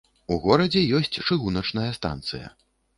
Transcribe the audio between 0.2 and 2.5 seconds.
У горадзе ёсць чыгуначная станцыя.